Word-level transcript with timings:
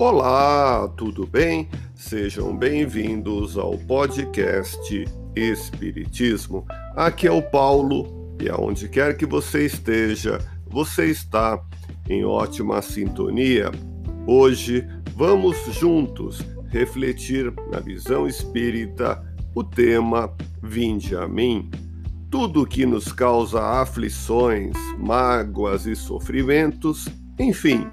Olá, 0.00 0.86
tudo 0.96 1.26
bem? 1.26 1.68
Sejam 1.92 2.56
bem-vindos 2.56 3.58
ao 3.58 3.76
podcast 3.76 5.04
Espiritismo. 5.34 6.64
Aqui 6.94 7.26
é 7.26 7.32
o 7.32 7.42
Paulo 7.42 8.36
e 8.40 8.48
aonde 8.48 8.88
quer 8.88 9.16
que 9.16 9.26
você 9.26 9.66
esteja, 9.66 10.38
você 10.70 11.06
está 11.06 11.60
em 12.08 12.24
ótima 12.24 12.80
sintonia. 12.80 13.72
Hoje 14.24 14.86
vamos 15.16 15.56
juntos 15.74 16.44
refletir 16.68 17.52
na 17.68 17.80
visão 17.80 18.28
espírita 18.28 19.20
o 19.52 19.64
tema 19.64 20.32
Vinde 20.62 21.16
a 21.16 21.26
mim. 21.26 21.72
Tudo 22.30 22.64
que 22.64 22.86
nos 22.86 23.10
causa 23.10 23.60
aflições, 23.82 24.76
mágoas 24.96 25.86
e 25.86 25.96
sofrimentos, 25.96 27.08
enfim, 27.36 27.84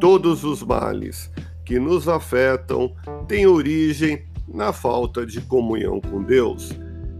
todos 0.00 0.42
os 0.42 0.60
males 0.60 1.30
que 1.64 1.78
nos 1.78 2.08
afetam 2.08 2.94
têm 3.26 3.46
origem 3.46 4.24
na 4.48 4.72
falta 4.72 5.24
de 5.24 5.40
comunhão 5.42 6.00
com 6.00 6.22
Deus. 6.22 6.70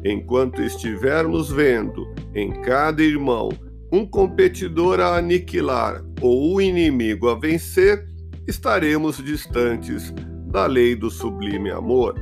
Enquanto 0.05 0.61
estivermos 0.61 1.51
vendo 1.51 2.13
em 2.35 2.51
cada 2.63 3.03
irmão 3.03 3.51
um 3.93 4.07
competidor 4.07 5.01
a 5.01 5.17
aniquilar 5.17 6.03
ou 6.21 6.55
o 6.55 6.61
inimigo 6.61 7.29
a 7.29 7.39
vencer, 7.39 8.09
estaremos 8.47 9.19
distantes 9.19 10.13
da 10.47 10.67
lei 10.67 10.97
do 10.97 11.11
sublime 11.11 11.71
amor. 11.71 12.15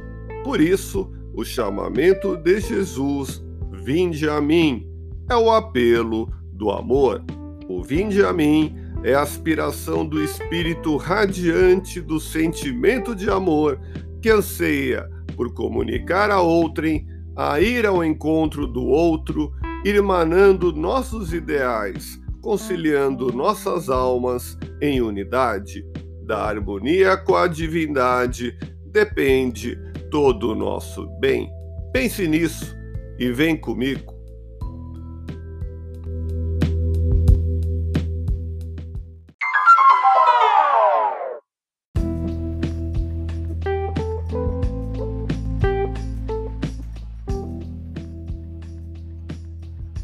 Por 0.44 0.60
isso, 0.60 1.10
o 1.34 1.44
chamamento 1.44 2.36
de 2.36 2.60
Jesus, 2.60 3.42
vinde 3.72 4.28
a 4.28 4.40
mim, 4.40 4.86
é 5.28 5.36
o 5.36 5.50
apelo 5.50 6.28
do 6.52 6.70
amor. 6.70 7.24
O 7.68 7.82
vinde 7.82 8.24
a 8.24 8.32
mim 8.32 8.74
é 9.02 9.14
a 9.14 9.22
aspiração 9.22 10.06
do 10.06 10.22
espírito 10.22 10.96
radiante 10.96 12.00
do 12.00 12.20
sentimento 12.20 13.14
de 13.14 13.30
amor 13.30 13.80
que 14.20 14.28
anseia 14.28 15.08
por 15.36 15.54
comunicar 15.54 16.30
a 16.30 16.40
outrem, 16.40 17.06
a 17.34 17.60
ir 17.60 17.86
ao 17.86 18.04
encontro 18.04 18.66
do 18.66 18.84
outro, 18.84 19.52
irmanando 19.84 20.70
nossos 20.72 21.32
ideais, 21.32 22.20
conciliando 22.42 23.32
nossas 23.32 23.88
almas 23.88 24.58
em 24.82 25.00
unidade. 25.00 25.82
Da 26.26 26.44
harmonia 26.44 27.16
com 27.16 27.34
a 27.34 27.48
divindade 27.48 28.56
depende 28.86 29.78
todo 30.10 30.50
o 30.50 30.54
nosso 30.54 31.08
bem. 31.18 31.50
Pense 31.92 32.28
nisso 32.28 32.76
e 33.18 33.32
vem 33.32 33.56
comigo. 33.56 34.09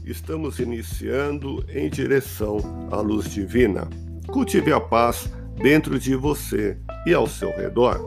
Estamos 0.06 0.60
iniciando 0.60 1.64
em 1.68 1.90
direção 1.90 2.58
à 2.92 3.00
luz 3.00 3.28
divina. 3.28 3.88
Cultive 4.28 4.72
a 4.72 4.80
paz 4.80 5.28
dentro 5.56 5.98
de 5.98 6.14
você 6.14 6.78
e 7.04 7.12
ao 7.12 7.26
seu 7.26 7.50
redor. 7.50 7.98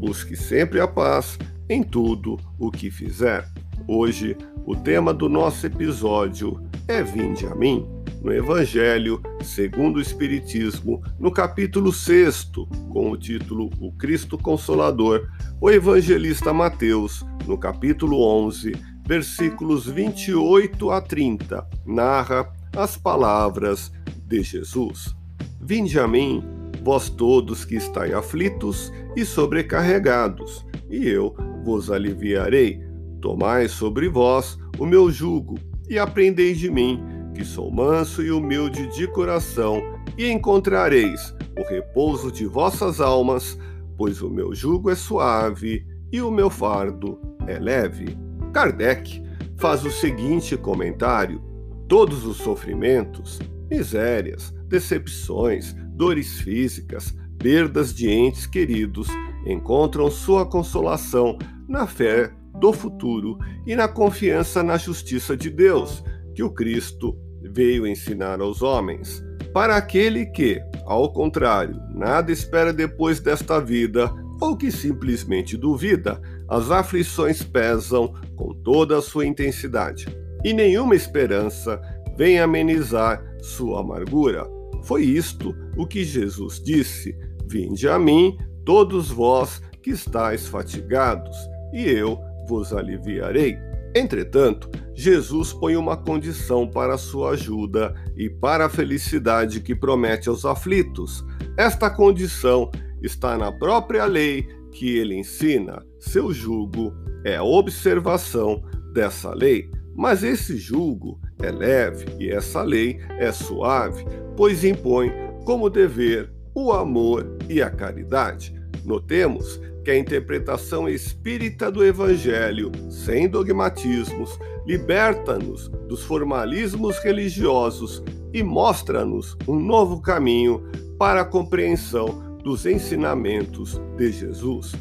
Busque 0.00 0.34
sempre 0.34 0.80
a 0.80 0.88
paz 0.88 1.38
em 1.68 1.80
tudo 1.84 2.40
o 2.58 2.72
que 2.72 2.90
fizer. 2.90 3.48
Hoje, 3.86 4.36
o 4.66 4.74
tema 4.74 5.14
do 5.14 5.28
nosso 5.28 5.64
episódio 5.64 6.60
é 6.88 7.04
Vinde 7.04 7.46
a 7.46 7.54
mim, 7.54 7.86
no 8.20 8.32
Evangelho 8.32 9.22
segundo 9.44 9.98
o 9.98 10.00
Espiritismo, 10.00 11.04
no 11.20 11.30
capítulo 11.30 11.92
6, 11.92 12.50
com 12.90 13.12
o 13.12 13.16
título 13.16 13.70
O 13.78 13.92
Cristo 13.92 14.36
Consolador, 14.36 15.28
o 15.60 15.70
evangelista 15.70 16.52
Mateus, 16.52 17.24
no 17.46 17.56
capítulo 17.56 18.20
11, 18.44 18.72
versículos 19.06 19.86
28 19.86 20.90
a 20.90 21.00
30, 21.00 21.66
narra 21.86 22.50
as 22.76 22.96
palavras 22.96 23.92
de 24.26 24.42
Jesus: 24.42 25.14
Vinde 25.60 25.98
a 25.98 26.08
mim, 26.08 26.42
vós 26.82 27.08
todos 27.08 27.64
que 27.64 27.76
estáis 27.76 28.14
aflitos 28.14 28.92
e 29.16 29.24
sobrecarregados, 29.24 30.64
e 30.88 31.08
eu 31.08 31.34
vos 31.64 31.90
aliviarei. 31.90 32.82
Tomai 33.20 33.68
sobre 33.68 34.08
vós 34.08 34.58
o 34.78 34.84
meu 34.84 35.10
jugo 35.10 35.58
e 35.88 35.98
aprendei 35.98 36.54
de 36.54 36.70
mim, 36.70 37.02
que 37.34 37.44
sou 37.44 37.70
manso 37.70 38.22
e 38.22 38.30
humilde 38.30 38.86
de 38.88 39.06
coração, 39.08 39.82
e 40.16 40.30
encontrareis 40.30 41.34
o 41.58 41.62
repouso 41.68 42.30
de 42.30 42.46
vossas 42.46 43.00
almas, 43.00 43.58
pois 43.96 44.20
o 44.20 44.28
meu 44.28 44.54
jugo 44.54 44.90
é 44.90 44.94
suave 44.94 45.86
e 46.12 46.20
o 46.20 46.30
meu 46.30 46.50
fardo 46.50 47.18
é 47.46 47.58
leve. 47.58 48.23
Kardec 48.54 49.20
faz 49.58 49.84
o 49.84 49.90
seguinte 49.90 50.56
comentário: 50.56 51.42
todos 51.88 52.24
os 52.24 52.36
sofrimentos, 52.36 53.40
misérias, 53.68 54.54
decepções, 54.68 55.74
dores 55.88 56.38
físicas, 56.40 57.12
perdas 57.36 57.92
de 57.92 58.08
entes 58.08 58.46
queridos 58.46 59.08
encontram 59.44 60.08
sua 60.08 60.46
consolação 60.46 61.36
na 61.68 61.86
fé 61.86 62.32
do 62.60 62.72
futuro 62.72 63.36
e 63.66 63.74
na 63.74 63.88
confiança 63.88 64.62
na 64.62 64.78
justiça 64.78 65.36
de 65.36 65.50
Deus, 65.50 66.04
que 66.32 66.42
o 66.42 66.50
Cristo 66.50 67.18
veio 67.42 67.84
ensinar 67.84 68.40
aos 68.40 68.62
homens. 68.62 69.22
Para 69.52 69.76
aquele 69.76 70.26
que, 70.26 70.60
ao 70.86 71.12
contrário, 71.12 71.80
nada 71.92 72.30
espera 72.30 72.72
depois 72.72 73.18
desta 73.18 73.60
vida 73.60 74.10
ou 74.40 74.56
que 74.56 74.70
simplesmente 74.70 75.56
duvida, 75.56 76.20
as 76.48 76.70
aflições 76.70 77.42
pesam 77.42 78.14
com 78.34 78.54
toda 78.54 78.98
a 78.98 79.02
sua 79.02 79.26
intensidade 79.26 80.06
e 80.44 80.52
nenhuma 80.52 80.94
esperança 80.94 81.80
vem 82.16 82.38
amenizar 82.38 83.24
sua 83.40 83.80
amargura. 83.80 84.46
Foi 84.82 85.02
isto 85.02 85.54
o 85.76 85.86
que 85.86 86.04
Jesus 86.04 86.62
disse: 86.62 87.16
Vinde 87.48 87.88
a 87.88 87.98
mim, 87.98 88.36
todos 88.64 89.10
vós 89.10 89.62
que 89.82 89.90
estáis 89.90 90.46
fatigados, 90.46 91.36
e 91.72 91.88
eu 91.88 92.18
vos 92.46 92.72
aliviarei. 92.72 93.56
Entretanto, 93.96 94.68
Jesus 94.94 95.52
põe 95.52 95.76
uma 95.76 95.96
condição 95.96 96.68
para 96.68 96.94
a 96.94 96.98
sua 96.98 97.30
ajuda 97.30 97.94
e 98.16 98.28
para 98.28 98.66
a 98.66 98.68
felicidade 98.68 99.60
que 99.60 99.74
promete 99.74 100.28
aos 100.28 100.44
aflitos. 100.44 101.24
Esta 101.56 101.88
condição 101.88 102.70
está 103.02 103.38
na 103.38 103.52
própria 103.52 104.04
lei 104.04 104.46
que 104.72 104.96
ele 104.98 105.14
ensina. 105.14 105.84
Seu 106.00 106.32
julgo 106.32 106.92
é 107.24 107.36
a 107.36 107.42
observação 107.42 108.62
dessa 108.92 109.34
lei. 109.34 109.70
Mas 109.96 110.22
esse 110.22 110.56
julgo 110.56 111.20
é 111.40 111.50
leve 111.50 112.06
e 112.18 112.30
essa 112.30 112.62
lei 112.62 113.00
é 113.18 113.30
suave, 113.32 114.04
pois 114.36 114.64
impõe 114.64 115.12
como 115.44 115.70
dever 115.70 116.32
o 116.54 116.72
amor 116.72 117.36
e 117.48 117.62
a 117.62 117.70
caridade. 117.70 118.54
Notemos 118.84 119.60
que 119.84 119.90
a 119.90 119.98
interpretação 119.98 120.88
espírita 120.88 121.70
do 121.70 121.84
Evangelho, 121.84 122.72
sem 122.90 123.28
dogmatismos, 123.28 124.38
liberta-nos 124.66 125.68
dos 125.88 126.02
formalismos 126.02 126.98
religiosos 126.98 128.02
e 128.32 128.42
mostra-nos 128.42 129.36
um 129.46 129.60
novo 129.60 130.00
caminho 130.00 130.62
para 130.98 131.20
a 131.20 131.24
compreensão 131.24 132.38
dos 132.42 132.66
ensinamentos 132.66 133.80
de 133.96 134.10
Jesus. 134.10 134.72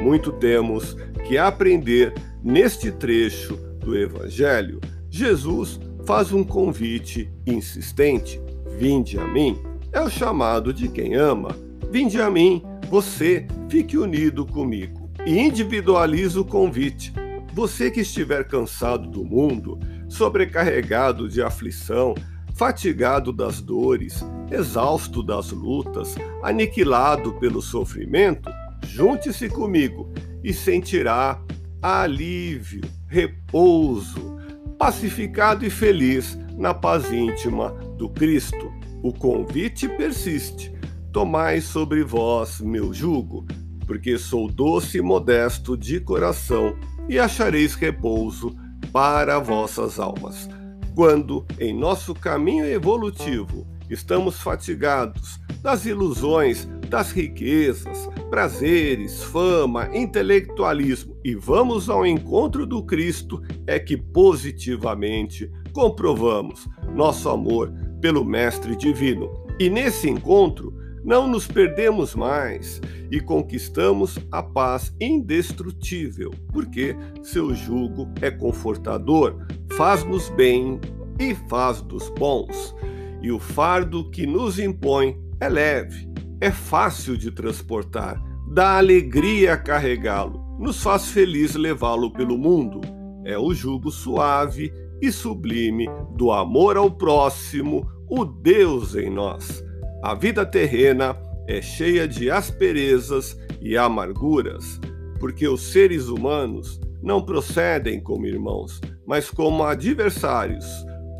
Muito 0.00 0.32
temos 0.32 0.96
que 1.28 1.36
aprender 1.36 2.14
neste 2.42 2.90
trecho 2.90 3.56
do 3.78 3.96
Evangelho. 3.96 4.80
Jesus 5.10 5.78
faz 6.06 6.32
um 6.32 6.42
convite 6.42 7.30
insistente: 7.46 8.40
Vinde 8.78 9.18
a 9.18 9.26
mim. 9.26 9.60
É 9.92 10.00
o 10.00 10.08
chamado 10.08 10.72
de 10.72 10.88
quem 10.88 11.14
ama. 11.14 11.54
Vinde 11.90 12.20
a 12.20 12.30
mim, 12.30 12.62
você 12.88 13.46
fique 13.68 13.98
unido 13.98 14.46
comigo. 14.46 15.10
E 15.26 15.38
individualiza 15.38 16.40
o 16.40 16.44
convite. 16.44 17.12
Você 17.52 17.90
que 17.90 18.00
estiver 18.00 18.44
cansado 18.46 19.08
do 19.08 19.24
mundo, 19.24 19.78
sobrecarregado 20.08 21.28
de 21.28 21.42
aflição, 21.42 22.14
fatigado 22.54 23.32
das 23.32 23.60
dores, 23.60 24.24
exausto 24.50 25.22
das 25.22 25.50
lutas, 25.50 26.14
aniquilado 26.42 27.32
pelo 27.34 27.60
sofrimento, 27.60 28.48
junte-se 28.86 29.48
comigo 29.48 30.12
e 30.42 30.52
sentirá 30.52 31.42
alívio, 31.82 32.82
repouso, 33.06 34.38
pacificado 34.78 35.64
e 35.64 35.70
feliz 35.70 36.38
na 36.56 36.74
paz 36.74 37.12
íntima 37.12 37.70
do 37.96 38.08
Cristo. 38.08 38.72
O 39.02 39.12
convite 39.12 39.88
persiste. 39.88 40.72
Tomai 41.12 41.60
sobre 41.60 42.04
vós 42.04 42.60
meu 42.60 42.92
jugo, 42.94 43.44
porque 43.86 44.16
sou 44.16 44.48
doce 44.48 44.98
e 44.98 45.02
modesto 45.02 45.76
de 45.76 45.98
coração, 45.98 46.76
e 47.08 47.18
achareis 47.18 47.74
repouso 47.74 48.54
para 48.92 49.38
vossas 49.38 49.98
almas. 49.98 50.48
Quando, 50.94 51.44
em 51.58 51.76
nosso 51.76 52.14
caminho 52.14 52.64
evolutivo, 52.64 53.66
estamos 53.88 54.40
fatigados 54.40 55.40
das 55.62 55.86
ilusões, 55.86 56.68
das 56.88 57.10
riquezas, 57.10 58.08
prazeres, 58.30 59.22
fama, 59.24 59.90
intelectualismo 59.92 61.16
e 61.24 61.34
vamos 61.34 61.90
ao 61.90 62.06
encontro 62.06 62.64
do 62.64 62.82
Cristo 62.84 63.42
é 63.66 63.78
que 63.78 63.96
positivamente 63.96 65.50
comprovamos 65.72 66.68
nosso 66.94 67.28
amor 67.28 67.72
pelo 68.00 68.24
Mestre 68.24 68.76
Divino. 68.76 69.28
E 69.58 69.68
nesse 69.68 70.08
encontro, 70.08 70.72
não 71.04 71.26
nos 71.26 71.46
perdemos 71.46 72.14
mais 72.14 72.80
e 73.10 73.20
conquistamos 73.20 74.18
a 74.30 74.42
paz 74.42 74.94
indestrutível, 75.00 76.30
porque 76.52 76.94
seu 77.22 77.54
jugo 77.54 78.08
é 78.22 78.30
confortador, 78.30 79.44
faz-nos 79.72 80.28
bem 80.30 80.80
e 81.18 81.34
faz 81.48 81.82
dos 81.82 82.08
bons. 82.10 82.74
E 83.22 83.32
o 83.32 83.38
fardo 83.38 84.08
que 84.10 84.26
nos 84.26 84.58
impõe 84.58 85.18
é 85.40 85.48
leve, 85.48 86.09
é 86.40 86.50
fácil 86.50 87.16
de 87.16 87.30
transportar, 87.30 88.22
dá 88.48 88.78
alegria 88.78 89.56
carregá-lo, 89.56 90.56
nos 90.58 90.82
faz 90.82 91.10
feliz 91.10 91.54
levá-lo 91.54 92.12
pelo 92.12 92.38
mundo. 92.38 92.80
É 93.24 93.38
o 93.38 93.52
jugo 93.52 93.90
suave 93.90 94.72
e 95.00 95.12
sublime 95.12 95.86
do 96.16 96.32
amor 96.32 96.76
ao 96.76 96.90
próximo, 96.90 97.86
o 98.08 98.24
Deus 98.24 98.94
em 98.94 99.10
nós. 99.10 99.62
A 100.02 100.14
vida 100.14 100.44
terrena 100.44 101.16
é 101.46 101.60
cheia 101.60 102.08
de 102.08 102.30
asperezas 102.30 103.38
e 103.60 103.76
amarguras, 103.76 104.80
porque 105.18 105.46
os 105.46 105.72
seres 105.72 106.08
humanos 106.08 106.80
não 107.02 107.22
procedem 107.22 108.00
como 108.00 108.26
irmãos, 108.26 108.80
mas 109.06 109.30
como 109.30 109.62
adversários, 109.62 110.66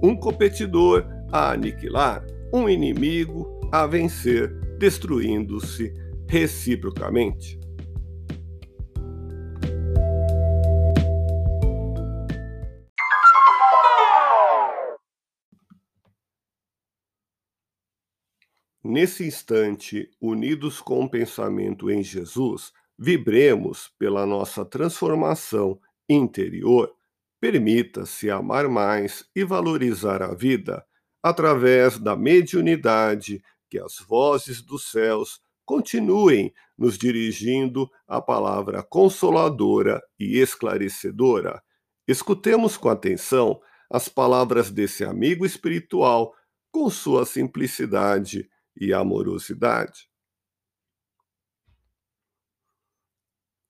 um 0.03 0.17
competidor 0.17 1.07
a 1.31 1.53
aniquilar, 1.53 2.25
um 2.53 2.69
inimigo 2.69 3.61
a 3.73 3.87
vencer, 3.87 4.60
destruindo-se 4.81 5.93
reciprocamente. 6.27 7.61
Nesse 18.83 19.27
instante, 19.27 20.11
unidos 20.19 20.81
com 20.81 21.05
o 21.05 21.11
pensamento 21.11 21.91
em 21.91 22.03
Jesus, 22.03 22.73
vibremos 22.99 23.93
pela 23.99 24.25
nossa 24.25 24.65
transformação 24.65 25.79
interior. 26.09 26.91
Permita-se 27.39 28.31
amar 28.31 28.67
mais 28.67 29.29
e 29.37 29.45
valorizar 29.45 30.23
a 30.23 30.35
vida 30.35 30.83
através 31.23 31.99
da 31.99 32.17
mediunidade 32.17 33.43
que 33.71 33.79
as 33.79 33.99
vozes 33.99 34.61
dos 34.61 34.91
céus 34.91 35.41
continuem 35.65 36.53
nos 36.77 36.99
dirigindo 36.99 37.89
a 38.07 38.21
palavra 38.21 38.83
consoladora 38.83 40.03
e 40.19 40.39
esclarecedora. 40.39 41.63
Escutemos 42.09 42.77
com 42.77 42.89
atenção 42.89 43.61
as 43.89 44.09
palavras 44.09 44.71
desse 44.71 45.05
amigo 45.05 45.47
espiritual 45.47 46.35
com 46.73 46.91
sua 46.91 47.25
simplicidade 47.25 48.51
e 48.77 48.93
amorosidade. 48.93 50.11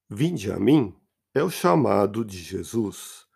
Vinde 0.08 0.50
a 0.50 0.58
mim 0.58 0.96
é 1.34 1.42
o 1.42 1.50
chamado 1.50 2.24
de 2.24 2.38
Jesus, 2.38 3.26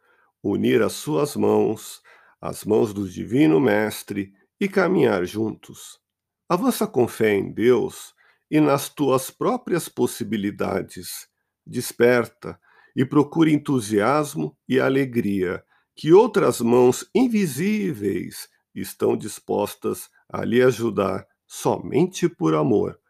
unir 0.42 0.82
as 0.82 0.94
suas 0.94 1.36
mãos, 1.36 2.02
as 2.40 2.64
mãos 2.64 2.92
do 2.92 3.08
Divino 3.08 3.60
Mestre 3.60 4.32
e 4.58 4.68
caminhar 4.68 5.24
juntos. 5.24 6.03
Avança 6.46 6.86
com 6.86 7.08
fé 7.08 7.34
em 7.34 7.50
Deus 7.50 8.14
e 8.50 8.60
nas 8.60 8.90
tuas 8.90 9.30
próprias 9.30 9.88
possibilidades. 9.88 11.26
Desperta 11.66 12.60
e 12.94 13.02
procura 13.02 13.50
entusiasmo 13.50 14.54
e 14.68 14.78
alegria 14.78 15.64
que 15.96 16.12
outras 16.12 16.60
mãos 16.60 17.08
invisíveis 17.14 18.46
estão 18.74 19.16
dispostas 19.16 20.10
a 20.28 20.44
lhe 20.44 20.62
ajudar 20.62 21.26
somente 21.46 22.28
por 22.28 22.54
amor. 22.54 23.00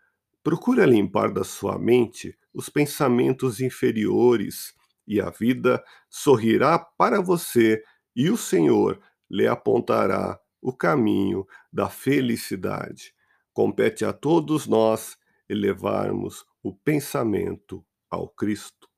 Procura 0.43 0.87
limpar 0.87 1.33
da 1.33 1.43
sua 1.43 1.77
mente 1.77 2.39
os 2.53 2.69
pensamentos 2.69 3.61
inferiores 3.61 4.73
e 5.09 5.21
a 5.21 5.29
vida 5.29 5.83
sorrirá 6.09 6.79
para 6.79 7.21
você 7.21 7.83
e 8.15 8.31
o 8.31 8.37
Senhor 8.37 9.01
lhe 9.29 9.49
apontará 9.49 10.39
o 10.63 10.73
caminho 10.73 11.45
da 11.73 11.89
felicidade. 11.89 13.13
Compete 13.55 14.05
a 14.05 14.13
todos 14.13 14.67
nós 14.67 15.17
elevarmos 15.49 16.45
o 16.61 16.75
pensamento 16.75 17.87
ao 18.11 18.29
Cristo. 18.29 18.89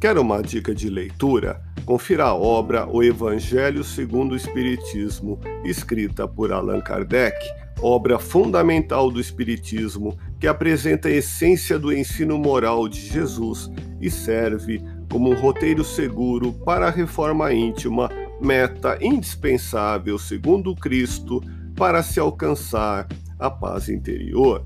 Quer 0.00 0.16
uma 0.18 0.40
dica 0.42 0.74
de 0.74 0.88
leitura? 0.88 1.62
Confira 1.84 2.24
a 2.24 2.34
obra 2.34 2.88
O 2.88 3.02
Evangelho 3.02 3.84
segundo 3.84 4.32
o 4.32 4.36
Espiritismo, 4.36 5.38
escrita 5.62 6.26
por 6.26 6.52
Allan 6.52 6.80
Kardec, 6.80 7.36
obra 7.82 8.18
fundamental 8.18 9.10
do 9.10 9.20
Espiritismo 9.20 10.16
que 10.38 10.46
apresenta 10.46 11.08
a 11.08 11.12
essência 11.12 11.78
do 11.78 11.92
ensino 11.92 12.38
moral 12.38 12.88
de 12.88 13.00
Jesus 13.00 13.70
e 14.00 14.10
serve 14.10 14.82
como 15.10 15.30
um 15.30 15.34
roteiro 15.34 15.84
seguro 15.84 16.52
para 16.52 16.86
a 16.86 16.90
reforma 16.90 17.52
íntima, 17.52 18.08
meta 18.40 18.96
indispensável, 19.00 20.18
segundo 20.18 20.74
Cristo, 20.74 21.42
para 21.76 22.02
se 22.02 22.20
alcançar 22.20 23.06
a 23.38 23.50
paz 23.50 23.88
interior. 23.88 24.64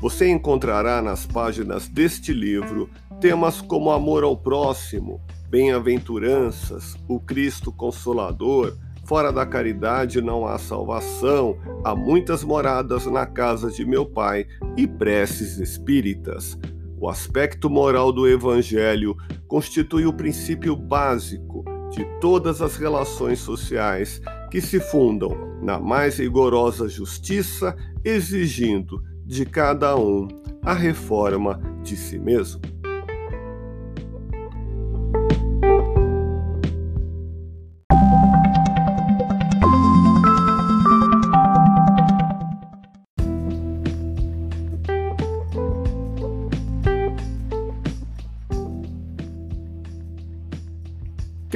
Você 0.00 0.28
encontrará 0.28 1.02
nas 1.02 1.26
páginas 1.26 1.88
deste 1.88 2.32
livro 2.32 2.88
temas 3.20 3.60
como 3.60 3.90
amor 3.90 4.22
ao 4.22 4.36
próximo, 4.36 5.20
bem-aventuranças, 5.48 6.94
o 7.08 7.18
Cristo 7.18 7.72
Consolador, 7.72 8.76
fora 9.08 9.32
da 9.32 9.46
caridade 9.46 10.20
não 10.20 10.46
há 10.46 10.58
salvação, 10.58 11.58
há 11.82 11.96
muitas 11.96 12.44
moradas 12.44 13.06
na 13.06 13.24
casa 13.24 13.70
de 13.70 13.84
meu 13.86 14.04
Pai 14.04 14.46
e 14.76 14.86
preces 14.86 15.58
espíritas. 15.58 16.58
O 17.00 17.08
aspecto 17.08 17.70
moral 17.70 18.12
do 18.12 18.28
Evangelho 18.28 19.16
constitui 19.46 20.04
o 20.04 20.12
princípio 20.12 20.76
básico 20.76 21.64
de 21.90 22.04
todas 22.20 22.60
as 22.60 22.76
relações 22.76 23.38
sociais 23.38 24.20
que 24.50 24.60
se 24.60 24.78
fundam 24.78 25.34
na 25.62 25.80
mais 25.80 26.18
rigorosa 26.18 26.86
justiça, 26.86 27.74
exigindo 28.04 29.02
de 29.24 29.46
cada 29.46 29.96
um 29.96 30.28
a 30.62 30.74
reforma 30.74 31.58
de 31.82 31.96
si 31.96 32.18
mesmo. 32.18 32.60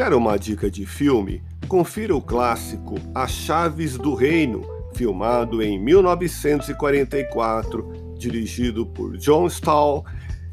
Quer 0.02 0.14
uma 0.14 0.36
dica 0.36 0.68
de 0.68 0.84
filme? 0.84 1.40
Confira 1.68 2.16
o 2.16 2.20
clássico 2.20 2.96
As 3.14 3.30
Chaves 3.30 3.96
do 3.96 4.16
Reino, 4.16 4.66
filmado 4.96 5.62
em 5.62 5.80
1944, 5.80 8.16
dirigido 8.18 8.84
por 8.84 9.16
John 9.16 9.46
Stahl, 9.46 10.04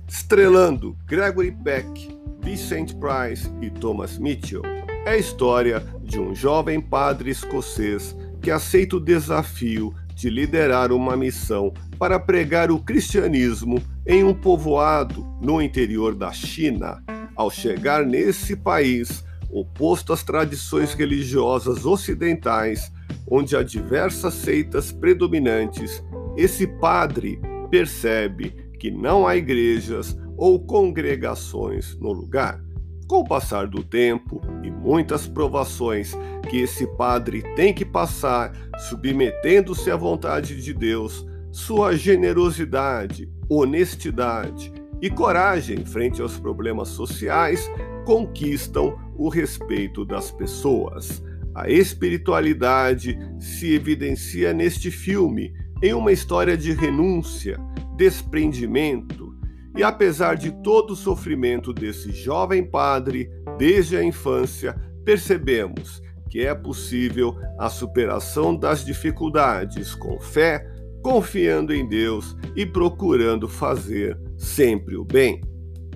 estrelando 0.08 0.96
Gregory 1.08 1.51
Peck, 1.51 2.15
Vincent 2.44 2.94
Price 3.00 3.50
e 3.60 3.72
Thomas 3.72 4.20
Mitchell. 4.20 4.62
É 5.03 5.13
a 5.13 5.18
história 5.18 5.84
de 6.03 6.20
um 6.20 6.36
jovem 6.36 6.79
padre 6.79 7.32
escocês 7.32 8.15
que 8.44 8.51
aceita 8.51 8.98
o 8.98 9.00
desafio 9.00 9.96
de 10.13 10.29
liderar 10.29 10.91
uma 10.91 11.18
missão 11.18 11.74
para 11.98 12.20
pregar 12.20 12.70
o 12.70 12.77
cristianismo 12.77 13.82
em 14.06 14.24
um 14.24 14.32
povoado 14.32 15.25
no 15.41 15.60
interior 15.60 16.13
da 16.13 16.32
China. 16.32 17.03
Ao 17.36 17.50
chegar 17.50 18.06
nesse 18.06 18.56
país, 18.56 19.27
oposto 19.51 20.13
às 20.13 20.24
tradições 20.24 20.94
religiosas 20.94 21.86
ocidentais, 21.86 22.91
onde 23.29 23.56
há 23.56 23.63
diversas 23.63 24.34
seitas 24.34 24.91
predominantes, 24.91 26.03
esse 26.38 26.68
padre 26.68 27.39
percebe 27.70 28.50
que 28.79 28.89
não 28.89 29.27
há 29.27 29.36
igrejas 29.36 30.18
ou 30.38 30.60
congregações 30.60 31.98
no 32.00 32.12
lugar. 32.12 32.63
Com 33.08 33.22
o 33.22 33.27
passar 33.27 33.68
do 33.68 33.84
tempo 33.84 34.39
e 34.63 34.70
muitas 34.70 35.27
provações 35.27 36.15
que 36.50 36.62
esse 36.62 36.86
padre 36.96 37.41
tem 37.56 37.74
que 37.74 37.84
passar, 37.84 38.53
submetendo-se 38.89 39.89
à 39.89 39.96
vontade 39.96 40.62
de 40.62 40.74
Deus, 40.74 41.25
sua 41.51 41.98
generosidade 41.98 43.27
honestidade 43.50 44.72
e 45.01 45.10
coragem 45.10 45.84
frente 45.84 46.22
aos 46.22 46.38
problemas 46.38 46.89
sociais 46.89 47.70
conquistam 48.06 48.96
o 49.19 49.27
respeito 49.27 50.05
das 50.05 50.31
pessoas. 50.31 51.21
A 51.53 51.69
espiritualidade 51.69 53.19
se 53.38 53.73
evidencia 53.73 54.53
neste 54.53 54.89
filme 54.89 55.53
em 55.83 55.93
uma 55.93 56.11
história 56.11 56.57
de 56.57 56.71
renúncia, 56.71 57.59
desprendimento, 57.97 59.35
e 59.77 59.83
apesar 59.83 60.35
de 60.35 60.51
todo 60.63 60.91
o 60.91 60.95
sofrimento 60.95 61.73
desse 61.73 62.11
jovem 62.11 62.63
padre 62.63 63.29
desde 63.57 63.97
a 63.97 64.03
infância, 64.03 64.73
percebemos 65.03 66.01
que 66.29 66.45
é 66.45 66.55
possível 66.55 67.35
a 67.57 67.69
superação 67.69 68.55
das 68.55 68.85
dificuldades 68.85 69.93
com 69.95 70.19
fé, 70.19 70.65
confiando 71.01 71.73
em 71.73 71.88
Deus 71.88 72.38
e 72.55 72.65
procurando 72.65 73.47
fazer 73.47 74.17
sempre 74.38 74.95
o 74.95 75.03
bem. 75.03 75.41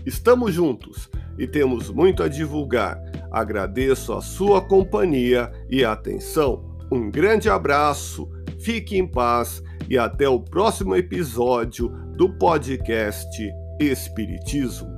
Estamos 0.06 0.54
juntos 0.54 1.10
e 1.38 1.48
temos 1.48 1.90
muito 1.90 2.24
a 2.24 2.28
divulgar. 2.28 3.02
Agradeço 3.32 4.14
a 4.14 4.22
sua 4.22 4.62
companhia 4.62 5.52
e 5.70 5.84
atenção. 5.84 6.78
Um 6.92 7.10
grande 7.10 7.50
abraço, 7.50 8.30
fique 8.60 8.98
em 8.98 9.08
paz 9.08 9.64
e 9.90 9.98
até 9.98 10.30
o 10.30 10.40
próximo 10.40 10.96
episódio 10.96 11.90
do 12.16 12.30
podcast 12.38 13.38
Espiritismo. 13.80 14.93